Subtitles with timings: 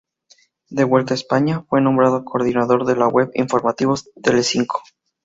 [0.71, 4.81] De vuelta a España, fue nombrado coordinador de la web Informativos Telecinco.